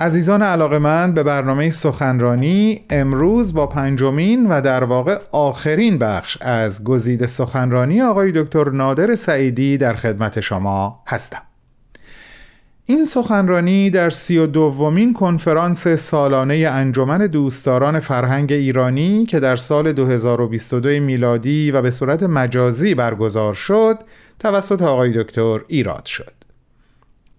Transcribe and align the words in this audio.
عزیزان 0.00 0.42
علاقمند 0.42 1.14
به 1.14 1.22
برنامه 1.22 1.70
سخنرانی 1.70 2.80
امروز 2.90 3.54
با 3.54 3.66
پنجمین 3.66 4.46
و 4.46 4.60
در 4.60 4.84
واقع 4.84 5.18
آخرین 5.32 5.98
بخش 5.98 6.38
از 6.40 6.84
گزیده 6.84 7.26
سخنرانی 7.26 8.02
آقای 8.02 8.32
دکتر 8.32 8.70
نادر 8.70 9.14
سعیدی 9.14 9.78
در 9.78 9.94
خدمت 9.94 10.40
شما 10.40 11.02
هستم. 11.06 11.42
این 12.86 13.04
سخنرانی 13.04 13.90
در 13.90 14.10
سی 14.10 14.38
و 14.38 14.46
دومین 14.46 15.12
کنفرانس 15.12 15.88
سالانه 15.88 16.54
انجمن 16.54 17.26
دوستداران 17.26 18.00
فرهنگ 18.00 18.52
ایرانی 18.52 19.26
که 19.26 19.40
در 19.40 19.56
سال 19.56 19.92
2022 19.92 20.88
میلادی 20.88 21.70
و 21.70 21.82
به 21.82 21.90
صورت 21.90 22.22
مجازی 22.22 22.94
برگزار 22.94 23.54
شد 23.54 23.98
توسط 24.38 24.82
آقای 24.82 25.22
دکتر 25.22 25.60
ایراد 25.68 26.06
شد. 26.06 26.39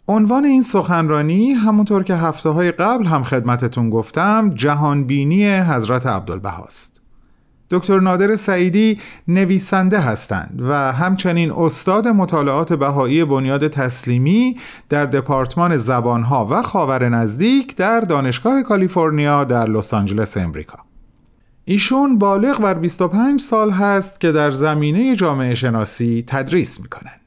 عنوان 0.08 0.46
این 0.46 0.62
سخنرانی 0.62 1.52
همونطور 1.52 2.04
که 2.04 2.16
هفته 2.16 2.50
های 2.50 2.72
قبل 2.72 3.06
هم 3.06 3.24
خدمتتون 3.24 3.90
گفتم 3.90 4.50
جهانبینی 4.50 5.46
حضرت 5.60 6.06
عبدالبهاست 6.06 7.02
دکتر 7.72 8.00
نادر 8.00 8.36
سعیدی 8.36 9.00
نویسنده 9.28 10.00
هستند 10.00 10.60
و 10.62 10.74
همچنین 10.92 11.52
استاد 11.52 12.08
مطالعات 12.08 12.74
بهایی 12.74 13.26
بنیاد 13.26 13.68
تسلیمی 13.68 14.58
در 14.90 15.06
دپارتمان 15.06 15.78
زبانها 15.78 16.48
و 16.52 16.62
خاور 16.62 17.10
نزدیک 17.10 17.76
در 17.76 18.00
دانشگاه 18.00 18.64
کالیفرنیا 18.64 19.44
در 19.44 19.70
لس 19.70 19.94
آنجلس 19.94 20.38
امریکا. 20.38 20.78
ایشون 21.66 22.18
بالغ 22.18 22.62
بر 22.62 22.74
25 22.74 23.42
سال 23.42 23.72
هست 23.72 24.20
که 24.22 24.32
در 24.32 24.52
زمینه 24.52 25.16
جامعه 25.16 25.56
شناسی 25.56 26.24
تدریس 26.28 26.80
می‌کنند 26.80 27.21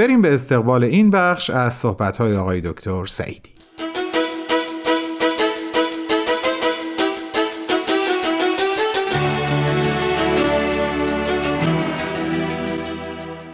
بریم 0.00 0.22
به 0.22 0.34
استقبال 0.34 0.84
این 0.84 1.10
بخش 1.10 1.50
از 1.50 1.74
صحبت‌های 1.74 2.36
آقای 2.36 2.60
دکتر 2.60 3.04
سعیدی. 3.04 3.50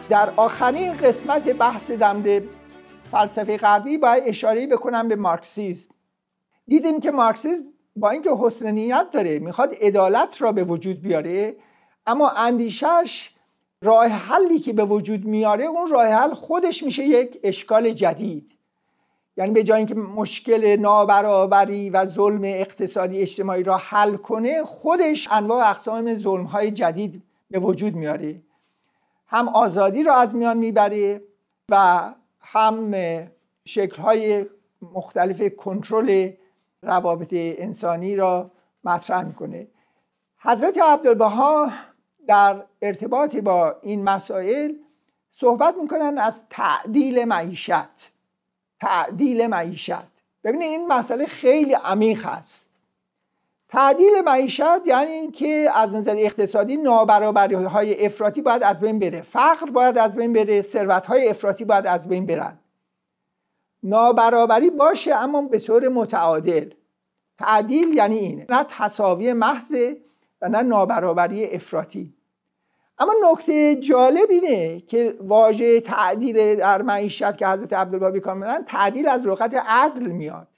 در 0.08 0.30
آخرین 0.36 0.92
قسمت 0.92 1.48
بحث 1.52 1.90
دمده 1.90 2.48
فلسفه 3.10 3.56
غربی 3.56 3.98
باید 3.98 4.22
اشاره 4.26 4.66
بکنم 4.66 5.08
به 5.08 5.16
مارکسیزم. 5.16 5.94
دیدیم 6.66 7.00
که 7.00 7.10
مارکسیزم 7.10 7.64
با 7.96 8.10
اینکه 8.10 8.30
حسن 8.40 8.70
نیت 8.70 9.06
داره 9.12 9.38
می‌خواد 9.38 9.74
عدالت 9.80 10.42
را 10.42 10.52
به 10.52 10.64
وجود 10.64 11.02
بیاره 11.02 11.56
اما 12.06 12.30
اندیشش 12.30 13.35
راه 13.82 14.06
حلی 14.06 14.58
که 14.58 14.72
به 14.72 14.84
وجود 14.84 15.24
میاره 15.24 15.64
اون 15.64 15.90
راه 15.90 16.06
حل 16.06 16.34
خودش 16.34 16.82
میشه 16.82 17.04
یک 17.04 17.40
اشکال 17.42 17.92
جدید. 17.92 18.52
یعنی 19.36 19.52
به 19.52 19.62
جای 19.62 19.78
اینکه 19.78 19.94
مشکل 19.94 20.76
نابرابری 20.80 21.90
و 21.90 22.04
ظلم 22.04 22.44
اقتصادی 22.44 23.18
اجتماعی 23.18 23.62
را 23.62 23.76
حل 23.76 24.16
کنه 24.16 24.64
خودش 24.64 25.28
انواع 25.30 25.70
اقسام 25.70 26.14
ظلم 26.14 26.44
های 26.44 26.70
جدید 26.70 27.22
به 27.50 27.58
وجود 27.58 27.94
میاره. 27.94 28.42
هم 29.26 29.48
آزادی 29.48 30.02
را 30.02 30.14
از 30.14 30.36
میان 30.36 30.58
می‌بره 30.58 31.22
و 31.70 32.04
هم 32.40 32.94
شکل 33.64 34.02
های 34.02 34.46
مختلف 34.92 35.54
کنترل 35.56 36.30
روابط 36.82 37.28
انسانی 37.32 38.16
را 38.16 38.50
مطرح 38.84 39.22
می‌کنه. 39.22 39.66
حضرت 40.38 40.78
عبدالبها 40.78 41.70
در 42.26 42.62
ارتباط 42.82 43.36
با 43.36 43.76
این 43.82 44.04
مسائل 44.04 44.72
صحبت 45.32 45.74
می‌کنن 45.82 46.18
از 46.18 46.42
تعدیل 46.50 47.24
معیشت. 47.24 48.12
تعدیل 48.80 49.46
معیشت. 49.46 50.06
ببینید 50.44 50.68
این 50.68 50.86
مسئله 50.86 51.26
خیلی 51.26 51.72
عمیق 51.72 52.26
است. 52.26 52.74
تعدیل 53.68 54.20
معیشت 54.26 54.86
یعنی 54.86 55.12
اینکه 55.12 55.70
از 55.74 55.96
نظر 55.96 56.14
اقتصادی 56.18 56.76
نابرابری 56.76 57.54
های 57.54 58.06
افراطی 58.06 58.42
باید 58.42 58.62
از 58.62 58.80
بین 58.80 58.98
بره. 58.98 59.22
فقر 59.22 59.70
باید 59.70 59.98
از 59.98 60.16
بین 60.16 60.32
بره. 60.32 60.62
ثروت 60.62 61.06
های 61.06 61.28
افراطی 61.28 61.64
باید 61.64 61.86
از 61.86 62.08
بین 62.08 62.26
برن. 62.26 62.58
نابرابری 63.82 64.70
باشه 64.70 65.14
اما 65.14 65.42
به 65.42 65.58
طور 65.58 65.88
متعادل. 65.88 66.70
تعدیل 67.38 67.94
یعنی 67.94 68.16
اینه. 68.18 68.46
نه 68.48 68.64
تصاوی 68.68 69.32
محضه 69.32 69.96
و 70.42 70.48
نه 70.48 70.62
نابرابری 70.62 71.46
افراطی. 71.46 72.15
اما 72.98 73.14
نکته 73.32 73.76
جالب 73.76 74.30
اینه 74.30 74.80
که 74.80 75.16
واژه 75.20 75.80
تعدیل 75.80 76.54
در 76.54 76.82
معیشت 76.82 77.36
که 77.36 77.48
حضرت 77.48 77.72
عبدالبابی 77.72 78.20
کاملا 78.20 78.64
تعدیل 78.66 79.08
از 79.08 79.26
لغت 79.26 79.54
عدل 79.54 80.06
میاد. 80.06 80.48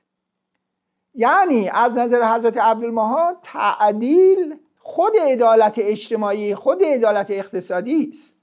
یعنی 1.15 1.69
از 1.69 1.99
نظر 1.99 2.35
حضرت 2.35 2.59
عبدالمها 2.59 3.37
تعدیل 3.43 4.55
خود 4.79 5.13
عدالت 5.21 5.75
اجتماعی 5.79 6.55
خود 6.55 6.83
عدالت 6.83 7.31
اقتصادی 7.31 8.11
است. 8.13 8.39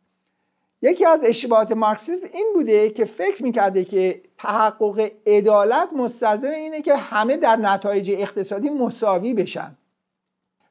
یکی 0.82 1.06
از 1.06 1.24
اشتباهات 1.24 1.72
مارکسیسم 1.72 2.28
این 2.34 2.52
بوده 2.54 2.90
که 2.90 3.06
فکر 3.06 3.44
می‌کرده 3.44 3.84
که 3.86 4.22
تحقق 4.38 5.12
عدالت 5.28 5.94
مستلزم 5.94 6.52
اینه 6.52 6.82
که 6.82 6.96
همه 6.96 7.38
در 7.38 7.56
نتایج 7.56 8.12
اقتصادی 8.12 8.70
مساوی 8.70 9.34
بشن. 9.34 9.78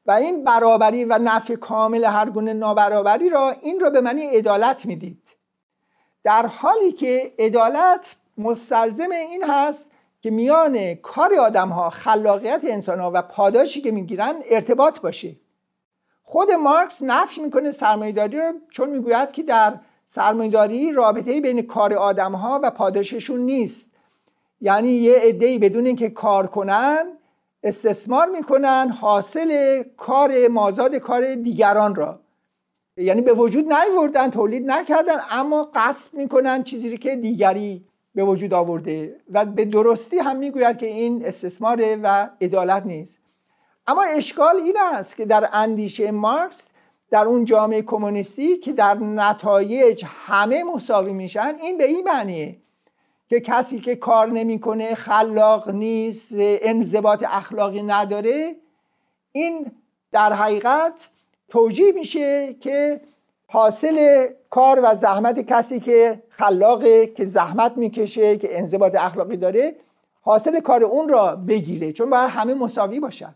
و 0.05 0.11
این 0.11 0.43
برابری 0.43 1.05
و 1.05 1.17
نفع 1.17 1.55
کامل 1.55 2.03
هر 2.03 2.29
گونه 2.29 2.53
نابرابری 2.53 3.29
را 3.29 3.51
این 3.51 3.79
را 3.79 3.89
به 3.89 4.01
معنی 4.01 4.27
عدالت 4.27 4.85
می‌دید. 4.85 5.21
در 6.23 6.45
حالی 6.45 6.91
که 6.91 7.33
عدالت 7.39 8.15
مستلزم 8.37 9.11
این 9.11 9.43
هست 9.43 9.91
که 10.21 10.31
میان 10.31 10.93
کار 10.93 11.35
آدم 11.35 11.69
ها 11.69 11.89
خلاقیت 11.89 12.61
انسان 12.63 12.99
ها 12.99 13.11
و 13.13 13.21
پاداشی 13.21 13.81
که 13.81 13.91
می‌گیرن 13.91 14.35
ارتباط 14.49 14.99
باشه. 14.99 15.35
خود 16.23 16.51
مارکس 16.51 17.03
نفی 17.03 17.41
می‌کنه 17.41 17.71
سرمایهداری 17.71 18.37
رو 18.37 18.53
چون 18.69 18.89
می‌گوید 18.89 19.31
که 19.31 19.43
در 19.43 19.73
سرمایهداری 20.07 20.91
رابطه 20.91 21.41
بین 21.41 21.61
کار 21.61 21.93
آدم 21.93 22.31
ها 22.31 22.59
و 22.63 22.71
پاداششون 22.71 23.39
نیست. 23.39 23.91
یعنی 24.61 24.89
یه 24.89 25.15
عده‌ای 25.15 25.57
بدون 25.57 25.85
اینکه 25.85 26.09
کار 26.09 26.47
کنن 26.47 27.05
استثمار 27.65 28.29
می‌کنن 28.29 28.89
حاصل 29.01 29.83
کار 29.97 30.47
مازاد 30.47 30.95
کار 30.95 31.35
دیگران 31.35 31.95
را. 31.95 32.19
یعنی 32.97 33.21
به 33.21 33.33
وجود 33.33 33.73
نیوردن 33.73 34.31
تولید 34.31 34.71
نکردن 34.71 35.17
اما 35.29 35.71
قصد 35.75 36.17
می‌کنن 36.17 36.63
چیزی 36.63 36.97
که 36.97 37.15
دیگری 37.15 37.85
به 38.15 38.23
وجود 38.23 38.53
آورده 38.53 39.15
و 39.33 39.45
به 39.45 39.65
درستی 39.65 40.17
هم 40.17 40.37
می‌گوید 40.37 40.77
که 40.77 40.85
این 40.85 41.25
استثمار 41.25 41.99
و 42.03 42.29
عدالت 42.41 42.85
نیست. 42.85 43.19
اما 43.87 44.03
اشکال 44.03 44.55
این 44.55 44.77
است 44.81 45.15
که 45.15 45.25
در 45.25 45.49
اندیشه 45.53 46.11
مارکس 46.11 46.71
در 47.09 47.25
اون 47.25 47.45
جامعه 47.45 47.81
کمونیستی 47.81 48.57
که 48.57 48.73
در 48.73 48.93
نتایج 48.93 50.03
همه 50.07 50.63
مساوی 50.63 51.13
میشن 51.13 51.55
این 51.61 51.77
به 51.77 51.85
این 51.85 52.03
معنیه 52.03 52.57
که 53.29 53.39
کسی 53.39 53.79
که 53.79 53.95
کار 53.95 54.27
نمی‌کنه 54.27 54.95
خلاق 54.95 55.69
نیست 55.69 56.33
انضباط 56.37 57.23
اخلاقی 57.27 57.83
نداره 57.83 58.55
این 59.31 59.71
در 60.11 60.33
حقیقت 60.33 61.09
توجیه 61.49 61.91
میشه 61.91 62.53
که 62.53 63.01
حاصل 63.47 64.27
کار 64.49 64.79
و 64.83 64.95
زحمت 64.95 65.39
کسی 65.39 65.79
که 65.79 66.23
خلاقه 66.29 67.07
که 67.07 67.25
زحمت 67.25 67.77
می‌کشه 67.77 68.37
که 68.37 68.57
انضباط 68.57 68.95
اخلاقی 68.95 69.37
داره 69.37 69.75
حاصل 70.21 70.59
کار 70.59 70.83
اون 70.83 71.09
را 71.09 71.35
بگیره. 71.35 71.93
چون 71.93 72.09
باید 72.09 72.29
همه 72.29 72.53
مساوی 72.53 72.99
باشن. 72.99 73.35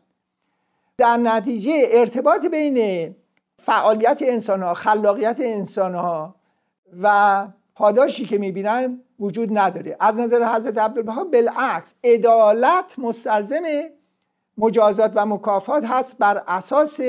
در 0.97 1.17
نتیجه 1.17 1.87
ارتباط 1.91 2.45
بین 2.45 3.15
فعالیت 3.57 4.17
انسان 4.21 4.63
ها 4.63 4.73
خلاقیت 4.73 5.37
انسان 5.39 5.95
ها 5.95 6.35
و 7.01 7.47
پاداشی 7.79 8.25
که 8.25 8.37
می‌بینن 8.37 8.99
وجود 9.19 9.57
نداره. 9.57 9.97
از 9.99 10.19
نظر 10.19 10.55
حضرت 10.55 10.77
عبدالبها 10.77 11.23
بالعکس 11.23 11.95
عدالت 12.03 12.99
مستلزم 12.99 13.63
مجازات 14.57 15.11
و 15.15 15.25
مکافات 15.25 15.85
هست 15.85 16.17
بر 16.17 16.43
اساس 16.47 16.99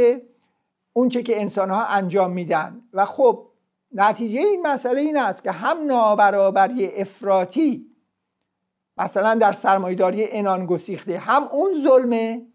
اونچه 0.92 1.22
که 1.22 1.40
انسان 1.40 1.70
ها 1.70 1.84
انجام 1.84 2.30
میدن. 2.30 2.80
و 2.92 3.04
خب 3.04 3.46
نتیجه 3.92 4.40
این 4.40 4.66
مسئله 4.66 5.00
این 5.00 5.16
است 5.16 5.42
که 5.42 5.50
هم 5.50 5.86
نابرابری 5.86 7.00
افراطی 7.00 7.86
مثلا 8.98 9.34
در 9.34 9.52
سرمایداری 9.52 10.28
انان 10.30 10.66
گسیخته 10.66 11.18
هم 11.18 11.42
اون 11.42 11.82
ظلمه 11.82 12.46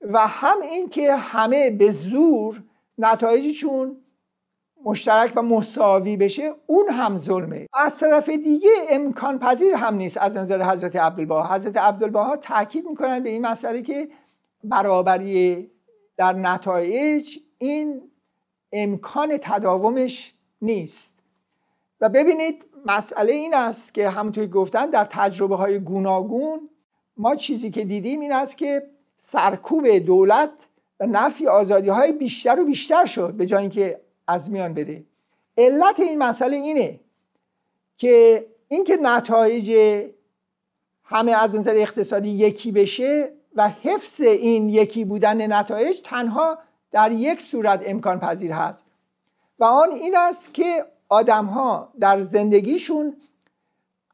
و 0.00 0.26
هم 0.26 0.60
این 0.62 0.88
که 0.88 1.14
همه 1.14 1.70
به 1.70 1.92
زور 1.92 2.62
نتایجشون 2.98 3.96
مشترک 4.84 5.32
و 5.36 5.42
مساوی 5.42 6.16
بشه 6.16 6.52
اون 6.66 6.88
هم 6.88 7.18
ظلمه. 7.18 7.66
از 7.72 7.98
طرف 7.98 8.28
دیگه 8.28 8.70
امکان 8.90 9.38
پذیر 9.38 9.74
هم 9.74 9.94
نیست 9.94 10.18
از 10.18 10.36
نظر 10.36 10.62
حضرت 10.62 10.96
عبدالبها. 10.96 11.54
حضرت 11.54 11.76
عبدالبها 11.76 12.36
تاکید 12.36 12.86
می‌کنن 12.86 13.22
به 13.22 13.28
این 13.28 13.46
مسئله 13.46 13.82
که 13.82 14.08
برابری 14.64 15.70
در 16.16 16.32
نتایج 16.32 17.38
این 17.58 18.02
امکان 18.72 19.38
تداومش 19.42 20.34
نیست. 20.62 21.20
و 22.00 22.08
ببینید 22.08 22.64
مسئله 22.86 23.32
این 23.32 23.54
است 23.54 23.94
که 23.94 24.08
همونطور 24.08 24.46
گفتن 24.46 24.90
در 24.90 25.06
تجربه 25.10 25.56
های 25.56 25.78
گوناگون 25.78 26.68
ما 27.16 27.36
چیزی 27.36 27.70
که 27.70 27.84
دیدیم 27.84 28.20
این 28.20 28.32
است 28.32 28.56
که 28.56 28.82
سرکوب 29.16 29.98
دولت 29.98 30.50
و 31.00 31.06
نفی 31.06 31.46
آزادی 31.46 31.88
های 31.88 32.12
بیشتر 32.12 32.60
و 32.60 32.64
بیشتر 32.64 33.04
شد 33.04 33.32
به 33.32 33.46
جای 33.46 33.60
اینکه 33.60 34.00
از 34.26 34.50
میان 34.50 34.74
بده 34.74 35.04
علت 35.58 36.00
این 36.00 36.18
مسئله 36.18 36.56
اینه 36.56 37.00
که 37.96 38.46
اینکه 38.68 38.96
نتایج 38.96 39.72
همه 41.04 41.32
از 41.32 41.56
نظر 41.56 41.74
اقتصادی 41.76 42.28
یکی 42.28 42.72
بشه 42.72 43.32
و 43.54 43.68
حفظ 43.68 44.20
این 44.20 44.68
یکی 44.68 45.04
بودن 45.04 45.52
نتایج 45.52 46.00
تنها 46.04 46.58
در 46.90 47.12
یک 47.12 47.40
صورت 47.40 47.82
امکان 47.86 48.20
پذیر 48.20 48.52
هست. 48.52 48.84
و 49.58 49.64
آن 49.64 49.90
این 49.90 50.16
است 50.16 50.54
که 50.54 50.84
آدم 51.08 51.44
ها 51.44 51.92
در 52.00 52.20
زندگیشون 52.22 53.16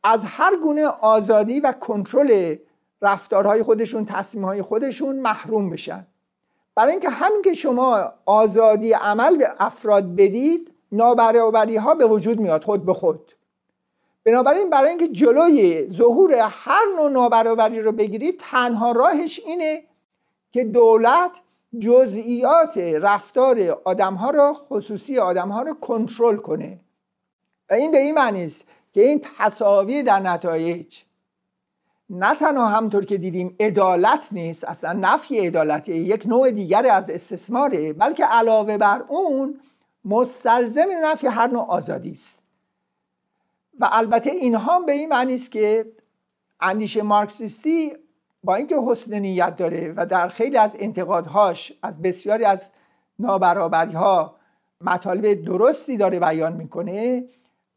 از 0.05 0.25
هر 0.25 0.57
گونه 0.57 0.87
آزادی 0.87 1.61
و 1.61 1.73
کنترل 1.73 2.57
رفتارهای 3.03 3.62
خودشون 3.62 4.05
تصمیمهای 4.05 4.62
خودشون 4.62 5.17
محروم 5.17 5.71
بشن. 5.71 6.07
برای 6.75 6.90
اینکه 6.90 7.11
همین 7.11 7.43
که 7.43 7.55
شما 7.55 8.12
آزادی 8.26 8.93
عمل 8.93 9.37
به 9.37 9.49
افراد 9.58 10.17
بدید 10.17 10.75
نابرابری 10.93 11.76
ها 11.76 11.94
به 11.94 12.06
وجود 12.06 12.40
میاد 12.40 12.64
خود 12.64 12.87
به 12.87 12.93
خود. 12.93 13.32
بنابراین 14.25 14.70
برای 14.70 14.88
اینکه 14.88 15.08
جلوی 15.08 15.87
ظهور 15.90 16.34
هر 16.34 16.87
نوع 16.96 17.11
نابرابری 17.11 17.81
رو 17.81 17.93
بگیرید 17.93 18.40
تنها 18.40 18.93
راهش 18.93 19.40
اینه 19.46 19.82
که 20.52 20.64
دولت 20.64 21.31
جزئیات 21.78 22.78
رفتار 22.78 23.81
آدم 23.84 24.14
ها 24.14 24.31
رو 24.31 24.52
خصوصی 24.52 25.19
آدم 25.19 25.49
ها 25.49 25.62
رو 25.62 25.75
کنترل 25.75 26.37
کنه. 26.37 26.81
و 27.70 27.75
این 27.75 27.90
به 27.90 27.99
این 27.99 28.14
معنی 28.14 28.44
است 28.44 28.69
که 28.93 29.00
این 29.00 29.20
تصاوی 29.38 30.02
در 30.02 30.20
نتایج 30.20 31.02
نه 32.11 32.35
تنها 32.35 32.67
همطور 32.67 33.05
که 33.05 33.19
دیدیم 33.19 33.57
عدالت 33.61 34.29
نیست 34.33 34.65
اصلا 34.65 34.93
نفی 34.93 35.47
عدالته 35.47 35.97
یک 35.97 36.27
نوع 36.27 36.51
دیگر 36.51 36.87
از 36.87 37.11
استثماره 37.11 37.93
بلکه 37.93 38.25
علاوه 38.25 38.77
بر 38.77 39.05
اون 39.09 39.61
مستلزم 40.05 40.87
نفی 41.05 41.27
هر 41.27 41.47
نوع 41.47 41.67
آزادی 41.67 42.11
است. 42.11 42.45
و 43.81 43.89
البته 43.93 44.31
اینها 44.31 44.81
به 44.81 44.93
این 44.93 45.09
معنی 45.09 45.35
است 45.35 45.53
که 45.53 45.87
اندیشه 46.61 47.03
مارکسیستی 47.03 47.93
با 48.45 48.55
اینکه 48.55 48.77
حسن 48.87 49.15
نیت 49.15 49.57
داره 49.57 49.95
و 49.97 50.07
در 50.07 50.29
خیلی 50.29 50.57
از 50.57 50.77
انتقادهاش 50.81 51.73
از 51.83 52.03
بسیاری 52.03 52.45
از 52.45 52.73
نابرابری 53.19 53.93
ها 53.93 54.37
مطالب 54.81 55.45
درستی 55.45 55.97
داره 55.97 56.21
بیان 56.21 56.53
می‌کنه 56.53 57.25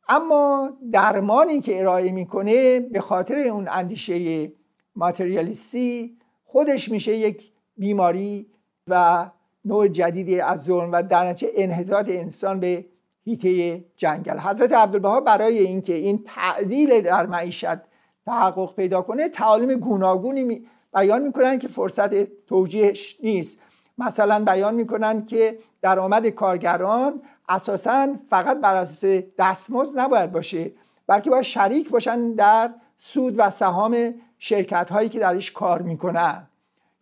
اما 0.08 0.70
درمانی 0.92 1.62
که 1.62 1.80
ارائه 1.80 2.12
می‌کنه 2.12 2.80
به 2.80 3.02
خاطر 3.02 3.38
اون 3.38 3.68
اندیشه 3.72 4.52
ماتریالیستی 4.96 6.18
خودش 6.46 6.92
میشه 6.92 7.18
یک 7.18 7.52
بیماری 7.78 8.48
و 8.88 9.26
نوع 9.66 9.88
جدیدی 9.88 10.40
از 10.40 10.64
ظلم 10.64 10.92
و 10.92 11.04
در 11.04 11.30
نتیجه 11.30 11.52
انحطاط 11.56 12.10
انسان 12.10 12.60
به 12.60 12.86
هیته 13.24 13.84
جنگل. 13.98 14.40
حضرت 14.40 14.72
عبدالبها 14.72 15.22
برای 15.22 15.60
اینکه 15.60 15.94
این 15.94 16.24
تعدیل 16.26 17.02
در 17.02 17.26
معیشت 17.26 17.78
تحقق 18.26 18.76
پیدا 18.76 19.02
کنه 19.02 19.30
تعالیم 19.30 19.80
گوناگونی 19.80 20.68
بیان 20.94 21.22
می‌کنن 21.22 21.60
که 21.60 21.68
فرصت 21.68 22.24
توجیهش 22.46 23.18
نیست. 23.24 23.62
مثلا 23.98 24.44
بیان 24.44 24.76
می‌کنن 24.76 25.26
که 25.26 25.58
درآمد 25.82 26.28
کارگران 26.28 27.22
اساسا 27.50 28.16
فقط 28.30 28.62
بر 28.62 28.76
اساس 28.76 29.24
دستمزد 29.40 30.00
نباید 30.00 30.32
باشه 30.32 30.72
بلکه 31.08 31.30
باید 31.30 31.44
شریک 31.44 31.90
باشن 31.90 32.32
در 32.32 32.70
سود 32.98 33.36
و 33.38 33.52
سهام 33.52 34.14
شرکت 34.40 34.90
هایی 34.92 35.10
که 35.10 35.20
درش 35.20 35.52
کار 35.52 35.82
می‌کنن. 35.82 36.48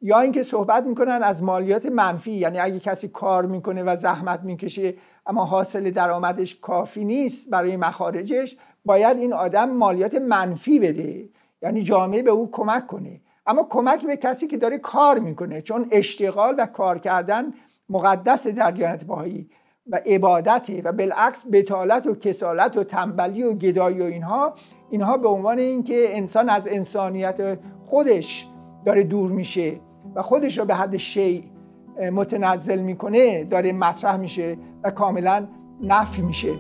یا 0.01 0.19
اینکه 0.19 0.43
صحبت 0.43 0.83
می‌کنن 0.83 1.19
از 1.23 1.43
مالیات 1.43 1.85
منفی 1.85 2.31
یعنی 2.31 2.59
اگه 2.59 2.79
کسی 2.79 3.07
کار 3.07 3.45
می‌کنه 3.45 3.83
و 3.83 3.95
زحمت 3.95 4.39
می‌کشه 4.43 4.93
اما 5.25 5.45
حاصل 5.45 5.91
درآمدش 5.91 6.59
کافی 6.59 7.05
نیست 7.05 7.49
برای 7.49 7.77
مخارجش 7.77 8.57
باید 8.85 9.17
این 9.17 9.33
آدم 9.33 9.69
مالیات 9.69 10.15
منفی 10.15 10.79
بده 10.79 11.29
یعنی 11.61 11.81
جامعه 11.81 12.21
به 12.21 12.31
او 12.31 12.51
کمک 12.51 12.87
کنه. 12.87 13.21
اما 13.45 13.67
کمک 13.69 14.05
به 14.05 14.17
کسی 14.17 14.47
که 14.47 14.57
داره 14.57 14.77
کار 14.77 15.19
می‌کنه 15.19 15.61
چون 15.61 15.87
اشتغال 15.91 16.55
و 16.57 16.65
کار 16.65 16.99
کردن 16.99 17.53
مقدس 17.89 18.47
در 18.47 18.71
دیانت 18.71 19.05
باهایی 19.05 19.49
و 19.87 19.99
عبادته 20.05 20.81
و 20.81 20.91
بالعکس 20.91 21.45
بتالت 21.51 22.07
و 22.07 22.15
کسالت 22.15 22.77
و 22.77 22.83
تنبلی 22.83 23.43
و 23.43 23.53
گدایی 23.53 24.01
و 24.01 24.03
اینها 24.03 24.53
اینها 24.89 25.17
به 25.17 25.27
عنوان 25.27 25.59
اینکه 25.59 26.17
انسان 26.17 26.49
از 26.49 26.67
انسانیت 26.67 27.59
خودش 27.85 28.47
داره 28.85 29.03
دور 29.03 29.31
میشه 29.31 29.79
و 30.15 30.21
خودش 30.21 30.57
رو 30.57 30.65
به 30.65 30.75
حد 30.75 30.97
شی 30.97 31.51
متنزل 32.11 32.79
می‌کنه 32.79 33.43
داره 33.43 33.71
مطرح 33.71 34.17
میشه 34.17 34.57
و 34.83 34.91
کاملا 34.91 35.47
نفی 35.81 36.21
میشه. 36.21 36.55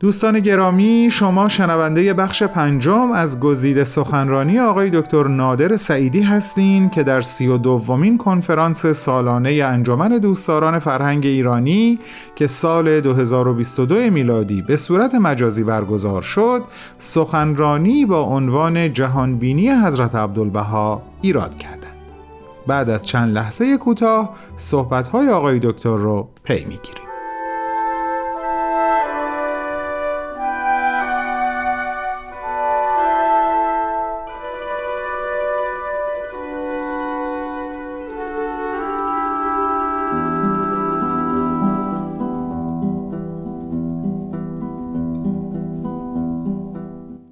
دوستان 0.00 0.40
گرامی 0.40 1.08
شما 1.12 1.48
شنونده 1.48 2.14
بخش 2.14 2.42
پنجم 2.42 3.10
از 3.12 3.40
گزیده 3.40 3.84
سخنرانی 3.84 4.58
آقای 4.58 4.90
دکتر 4.90 5.28
نادر 5.28 5.76
سعیدی 5.76 6.22
هستین 6.22 6.90
که 6.90 7.02
در 7.02 7.20
سی 7.20 7.46
و 7.46 7.56
دومین 7.56 8.18
کنفرانس 8.18 8.86
سالانه 8.86 9.50
انجمن 9.50 10.18
دوستداران 10.18 10.78
فرهنگ 10.78 11.26
ایرانی 11.26 11.98
که 12.36 12.46
سال 12.46 13.00
2022 13.00 13.94
میلادی 13.94 14.62
به 14.62 14.76
صورت 14.76 15.14
مجازی 15.14 15.64
برگزار 15.64 16.22
شد 16.22 16.64
سخنرانی 16.96 18.04
با 18.06 18.20
عنوان 18.22 18.92
جهانبینی 18.92 19.70
حضرت 19.70 20.14
عبدالبها 20.14 21.02
ایراد 21.20 21.56
کردند. 21.56 21.96
بعد 22.66 22.90
از 22.90 23.06
چند 23.06 23.34
لحظه 23.34 23.76
کوتاه 23.76 24.36
صحبت‌های 24.56 25.28
آقای 25.28 25.58
دکتر 25.58 25.96
رو 25.96 26.28
پی 26.44 26.64
می‌گیریم. 26.64 27.09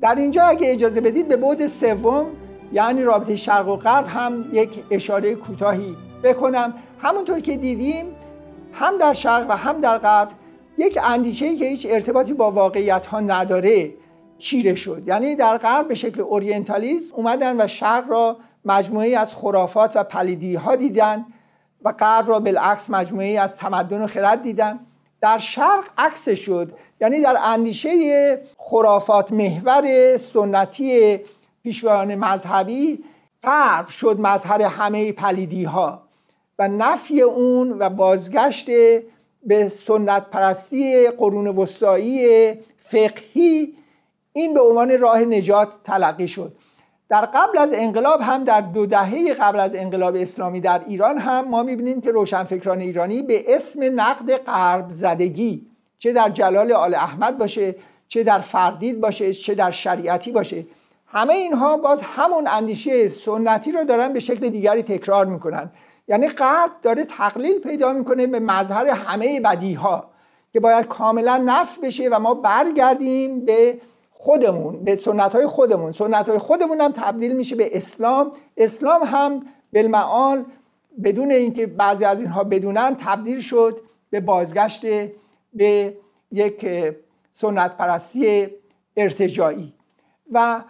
در 0.09 0.15
اینجا 0.15 0.43
اگه 0.43 0.73
اجازه 0.73 1.01
بدید 1.01 1.29
به 1.29 1.37
بعد 1.37 1.67
سوم 1.67 2.27
یعنی 2.73 3.03
رابطه 3.03 3.37
شرق 3.37 3.69
و 3.69 3.77
غرب 3.77 4.07
هم 4.09 4.45
یک 4.53 4.85
اشاره 4.91 5.35
کوتاهی 5.35 5.97
بکنم. 6.23 6.75
همونطور 7.03 7.41
که 7.41 7.57
دیدیم 7.57 8.07
هم 8.73 8.99
در 8.99 9.13
شرق 9.13 9.47
و 9.49 9.57
هم 9.57 9.81
در 9.81 9.99
غرب 9.99 10.29
یک 10.79 10.99
اندیشه 11.03 11.57
که 11.57 11.65
هیچ 11.65 11.87
ارتباطی 11.91 12.33
با 12.33 12.51
واقعیت 12.51 13.07
ها 13.07 13.21
نداره 13.21 13.91
چیره 14.39 14.75
شد. 14.75 15.03
یعنی 15.07 15.35
در 15.35 15.59
غرب 15.59 15.89
به 15.89 15.95
شکل 15.95 16.21
اورینتالیسم 16.21 17.15
اومدن 17.15 17.61
و 17.61 17.67
شرق 17.67 18.11
را 18.11 18.37
مجموعه 18.65 19.19
از 19.19 19.35
خرافات 19.35 19.97
و 19.97 20.05
پلیدی 20.05 20.55
ها 20.55 20.77
دیدن 20.77 21.27
و 21.85 21.93
غرب 21.93 22.29
را 22.29 22.41
بالعکس 22.41 22.91
مجموعه 22.91 23.41
از 23.41 23.57
تمدن 23.57 24.03
و 24.03 24.07
خرد 24.07 24.43
دیدن. 24.43 24.81
در 25.21 25.39
شرق 25.39 25.85
عکس 25.99 26.29
شد. 26.29 26.73
یعنی 27.01 27.21
در 27.21 27.37
اندیشه 27.43 28.41
خرافات 28.57 29.33
محور 29.33 30.17
سنتی 30.17 31.21
پیشوایان 31.63 32.15
مذهبی 32.15 33.05
غرب 33.43 33.89
شد 33.89 34.17
مظهر 34.21 34.63
همه 34.63 35.13
پلیدی 35.13 35.65
ها 35.65 36.03
و 36.59 36.69
نفی 36.69 37.21
اون 37.23 37.77
و 37.79 37.91
بازگشت 37.91 38.67
به 39.43 39.69
سنت 39.69 40.31
پرستی 40.31 41.09
قرون 41.11 41.47
وسطایی 41.47 42.53
فقهی 42.79 43.75
این 44.33 44.55
به 44.55 44.61
عنوان 44.61 44.99
راه 44.99 45.21
نجات 45.21 45.69
تلقی 45.85 46.29
شد. 46.29 46.53
در 47.09 47.21
قبل 47.21 47.59
از 47.59 47.73
انقلاب 47.75 48.21
هم 48.21 48.45
در 48.45 48.61
دو 48.61 48.87
دهه 48.87 49.35
قبل 49.35 49.61
از 49.61 49.75
انقلاب 49.75 50.17
اسلامی 50.17 50.61
در 50.61 50.83
ایران 50.87 51.19
هم 51.19 51.49
ما 51.49 51.63
می‌بینیم 51.63 52.01
که 52.01 52.11
روشنفکران 52.11 52.81
ایرانی 52.81 53.23
به 53.23 53.57
اسم 53.57 54.01
نقد 54.01 54.37
غرب 54.37 54.87
زدگی 54.91 55.67
چه 55.99 56.13
در 56.13 56.29
جلال 56.29 56.73
آل 56.73 56.95
احمد 56.95 57.39
باشه 57.39 57.75
چه 58.09 58.23
در 58.25 58.41
فردید 58.41 59.01
باشه 59.01 59.33
چه 59.33 59.55
در 59.55 59.71
شریعتی 59.71 60.33
باشه 60.33 60.65
همه 61.07 61.35
اینها 61.35 61.77
باز 61.77 62.03
همون 62.03 62.47
اندیشه 62.47 63.09
سنتی 63.09 63.73
رو 63.73 63.85
دارن 63.85 64.13
به 64.13 64.21
شکل 64.21 64.49
دیگری 64.49 64.83
تکرار 64.83 65.27
می‌کنن. 65.27 65.71
یعنی 66.09 66.29
غرب 66.29 66.71
داره 66.83 67.05
تقلیل 67.05 67.61
پیدا 67.61 67.93
می‌کنه 67.93 68.27
به 68.27 68.41
مظهر 68.41 68.87
همه 68.87 69.41
بدی 69.41 69.75
ها 69.75 70.11
که 70.53 70.61
باید 70.61 70.87
کاملا 70.87 71.37
نف 71.37 71.79
بشه 71.79 72.09
و 72.09 72.19
ما 72.19 72.35
برگردیم 72.35 73.45
به 73.45 73.81
خودمون 74.21 74.85
به 74.85 74.97
سنت 74.97 75.35
های 75.35 75.47
خودمون 75.47 75.93
سنت 75.93 76.29
های 76.29 76.39
خودمون 76.39 76.81
هم 76.81 76.93
تبدیل 76.93 77.37
میشه 77.37 77.57
به 77.57 77.77
اسلام. 77.77 78.33
اسلام 78.57 79.03
هم 79.03 79.47
بالمعال 79.73 80.45
بدون 81.05 81.31
اینکه 81.31 81.67
بعضی 81.67 82.05
از 82.05 82.21
اینها 82.21 82.45
بدونن 82.45 82.97
تبدیل 83.01 83.41
شد 83.41 83.81
به 84.11 84.21
بازگشت 84.21 84.85
به 85.55 85.97
یک 86.33 86.67
سنت 87.33 87.77
پرستی 87.77 88.49
ارتجایی 88.97 89.75
و 90.33 90.63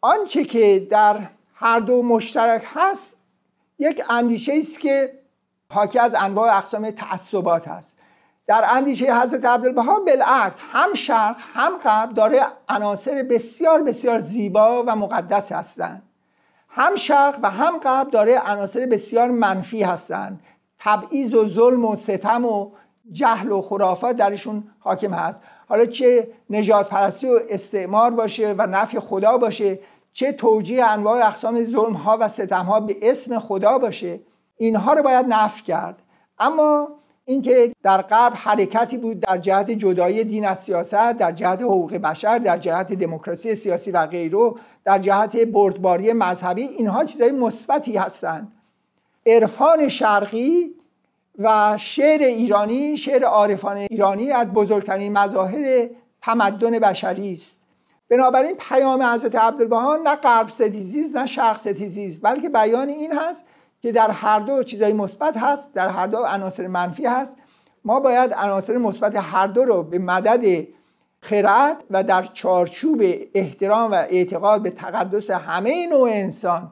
آنچه 0.00 0.44
که 0.44 0.86
در 0.90 1.16
هر 1.54 1.80
دو 1.80 2.02
مشترک 2.02 2.62
هست 2.74 3.20
یک 3.78 4.02
اندیشه 4.10 4.52
است 4.58 4.80
که 4.80 5.12
حاکی 5.70 5.98
از 5.98 6.14
انواع 6.14 6.56
اقسام 6.56 6.90
تعصبات 6.90 7.68
هست. 7.68 7.95
در 8.46 8.64
اندیشه 8.68 9.20
حضرت 9.20 9.44
عبدالبها 9.44 10.00
بالعکس 10.00 10.60
هم 10.72 10.94
شرق 10.94 11.36
هم 11.54 11.76
غرب 11.76 12.14
داره 12.14 12.40
عناصر 12.68 13.22
بسیار 13.30 13.82
بسیار 13.82 14.18
زیبا 14.18 14.84
و 14.86 14.96
مقدس 14.96 15.52
هستند. 15.52 16.02
هم 16.68 16.96
شرق 16.96 17.38
و 17.42 17.50
هم 17.50 17.78
غرب 17.78 18.10
داره 18.10 18.38
عناصر 18.38 18.86
بسیار 18.86 19.30
منفی 19.30 19.82
هستند. 19.82 20.40
تبعیض 20.78 21.34
و 21.34 21.46
ظلم 21.46 21.84
و 21.84 21.96
ستم 21.96 22.44
و 22.44 22.70
جهل 23.12 23.52
و 23.52 23.62
خرافات 23.62 24.16
درشون 24.16 24.64
حاکم 24.78 25.14
هست. 25.14 25.42
حالا 25.68 25.86
چه 25.86 26.28
نجات 26.50 26.88
پرستی 26.88 27.28
و 27.28 27.40
استعمار 27.48 28.10
باشه 28.10 28.54
و 28.58 28.66
نفی 28.66 29.00
خدا 29.00 29.38
باشه 29.38 29.78
چه 30.12 30.32
توجیه 30.32 30.84
انواع 30.84 31.26
اقسام 31.26 31.64
ظلم 31.64 31.92
ها 31.92 32.16
و 32.20 32.28
ستم 32.28 32.64
ها 32.64 32.80
به 32.80 32.96
اسم 33.02 33.38
خدا 33.38 33.78
باشه 33.78 34.20
اینها 34.56 34.92
رو 34.92 35.02
باید 35.02 35.26
نفی 35.28 35.62
کرد. 35.62 36.02
اما 36.38 36.88
اینکه 37.28 37.72
در 37.82 38.02
قبل 38.02 38.36
حرکتی 38.36 38.96
بود 38.96 39.20
در 39.20 39.38
جهت 39.38 39.70
جدایی 39.70 40.24
دین 40.24 40.46
از 40.46 40.58
سیاست 40.58 41.12
در 41.12 41.32
جهت 41.32 41.62
حقوق 41.62 41.94
بشر 41.94 42.38
در 42.38 42.58
جهت 42.58 42.92
دموکراسی 42.92 43.54
سیاسی 43.54 43.90
و 43.90 44.06
غیره 44.06 44.52
در 44.84 44.98
جهت 44.98 45.36
بردباری 45.36 46.12
مذهبی 46.12 46.62
اینها 46.62 47.04
چیزهای 47.04 47.32
مثبتی 47.32 47.96
هستند. 47.96 48.52
عرفان 49.26 49.88
شرقی 49.88 50.74
و 51.38 51.76
شعر 51.80 52.22
ایرانی 52.22 52.96
شعر 52.96 53.24
عارفان 53.24 53.76
ایرانی 53.76 54.30
از 54.30 54.52
بزرگترین 54.52 55.12
مظاهر 55.12 55.88
تمدن 56.22 56.78
بشری 56.78 57.32
است. 57.32 57.66
بنابراین 58.08 58.56
پیام 58.56 59.02
حضرت 59.02 59.34
عبدالبها 59.34 59.96
نه 59.96 60.16
غرب 60.16 60.48
ستیزی 60.48 61.04
نه 61.14 61.26
شرق 61.26 61.58
ستیزی 61.58 62.18
بلکه 62.22 62.48
بیان 62.48 62.88
این 62.88 63.12
هست 63.12 63.44
که 63.86 63.92
در 63.92 64.10
هر 64.10 64.40
دو 64.40 64.62
چیزای 64.62 64.92
مثبت 64.92 65.36
هست 65.36 65.74
در 65.74 65.88
هر 65.88 66.06
دو 66.06 66.18
عناصر 66.18 66.66
منفی 66.66 67.06
هست. 67.06 67.36
ما 67.84 68.00
باید 68.00 68.32
عناصر 68.32 68.76
مثبت 68.76 69.16
هر 69.16 69.46
دو 69.46 69.64
رو 69.64 69.82
به 69.82 69.98
مدد 69.98 70.66
خرد 71.20 71.84
و 71.90 72.02
در 72.02 72.22
چارچوب 72.22 73.02
احترام 73.34 73.90
و 73.90 73.94
اعتقاد 73.94 74.62
به 74.62 74.70
تقدس 74.70 75.30
همه 75.30 75.86
نوع 75.86 76.10
انسان 76.12 76.70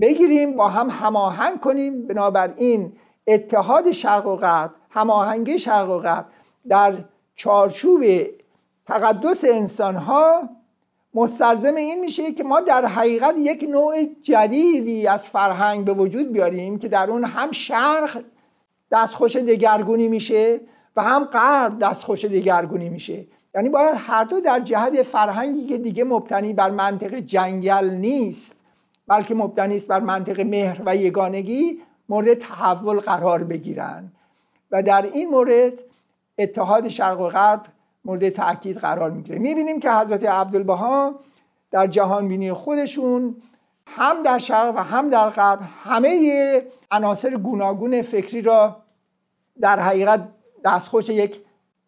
بگیریم 0.00 0.56
با 0.56 0.68
هم 0.68 0.90
هماهنگ 0.90 1.60
کنیم. 1.60 2.06
بنابراین 2.06 2.92
اتحاد 3.26 3.92
شرق 3.92 4.26
و 4.26 4.36
غرب 4.36 4.70
هماهنگی 4.90 5.58
شرق 5.58 5.90
و 5.90 5.98
غرب 5.98 6.26
در 6.68 6.94
چارچوب 7.34 8.04
تقدس 8.86 9.44
انسان 9.44 9.96
ها 9.96 10.48
مستلزم 11.14 11.74
این 11.74 12.00
میشه 12.00 12.32
که 12.32 12.44
ما 12.44 12.60
در 12.60 12.84
حقیقت 12.84 13.34
یک 13.38 13.66
نوع 13.70 14.04
جدیدی 14.22 15.06
از 15.06 15.28
فرهنگ 15.28 15.84
به 15.84 15.92
وجود 15.92 16.32
بیاریم 16.32 16.78
که 16.78 16.88
در 16.88 17.10
اون 17.10 17.24
هم 17.24 17.52
شرق 17.52 18.22
دستخوش 18.90 19.36
دگرگونی 19.36 20.08
میشه 20.08 20.60
و 20.96 21.02
هم 21.02 21.24
غرب 21.24 21.78
دستخوش 21.78 22.24
دگرگونی 22.24 22.88
میشه. 22.88 23.24
یعنی 23.54 23.68
باید 23.68 23.94
هر 23.98 24.24
دو 24.24 24.40
در 24.40 24.60
جهت 24.60 25.02
فرهنگی 25.02 25.66
که 25.66 25.78
دیگه 25.78 26.04
مبتنی 26.04 26.52
بر 26.52 26.70
منطق 26.70 27.14
جنگل 27.14 27.90
نیست 27.90 28.64
بلکه 29.06 29.34
مبتنی 29.34 29.76
است 29.76 29.88
بر 29.88 30.00
منطق 30.00 30.40
مهر 30.40 30.82
و 30.86 30.96
یگانگی 30.96 31.82
مورد 32.08 32.34
تحول 32.34 33.00
قرار 33.00 33.44
بگیرن. 33.44 34.12
و 34.70 34.82
در 34.82 35.02
این 35.02 35.28
مورد 35.28 35.72
اتحاد 36.38 36.88
شرق 36.88 37.20
و 37.20 37.28
غرب 37.28 37.60
مورد 38.04 38.28
تاکید 38.28 38.76
قرار 38.76 39.10
می‌گیره. 39.10 39.38
می‌بینیم 39.38 39.80
که 39.80 39.92
حضرت 39.92 40.24
عبدالبها 40.24 41.14
در 41.70 41.86
جهان 41.86 42.28
بینی 42.28 42.52
خودشون 42.52 43.36
هم 43.86 44.22
در 44.22 44.38
شرق 44.38 44.74
و 44.76 44.78
هم 44.78 45.10
در 45.10 45.30
غرب 45.30 45.58
همه 45.84 46.62
عناصر 46.90 47.36
گوناگون 47.36 48.02
فکری 48.02 48.42
را 48.42 48.76
در 49.60 49.78
حقیقت 49.78 50.28
دستخوش 50.64 51.08
یک 51.08 51.40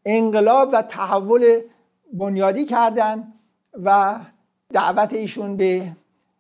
انقلاب 0.05 0.69
و 0.73 0.83
تحول 0.83 1.61
بنیادی 2.13 2.65
کردن 2.65 3.33
و 3.85 4.15
دعوت 4.73 5.13
ایشون 5.13 5.57
به 5.57 5.93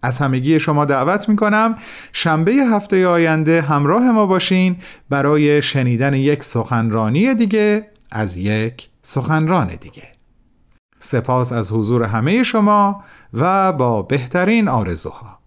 از 0.01 0.17
همگی 0.17 0.59
شما 0.59 0.85
دعوت 0.85 1.29
می‌کنم 1.29 1.75
شنبه 2.13 2.51
هفته 2.51 3.07
آینده 3.07 3.61
همراه 3.61 4.11
ما 4.11 4.25
باشین 4.25 4.75
برای 5.09 5.61
شنیدن 5.61 6.13
یک 6.13 6.43
سخنرانی 6.43 7.35
دیگه 7.35 7.87
از 8.11 8.37
یک 8.37 8.89
سخنران 9.01 9.67
دیگه. 9.67 10.10
سپاس 11.03 11.51
از 11.51 11.71
حضور 11.71 12.03
همه 12.03 12.43
شما 12.43 13.03
و 13.33 13.73
با 13.73 14.01
بهترین 14.01 14.67
آرزوها. 14.67 15.40